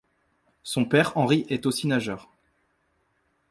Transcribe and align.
Son 0.63 0.85
père 0.85 1.15
Henri 1.15 1.45
est 1.49 1.67
aussi 1.67 1.85
nageur. 1.85 2.27